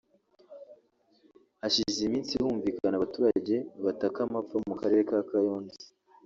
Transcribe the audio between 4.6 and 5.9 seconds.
mu Karere ka Kayonza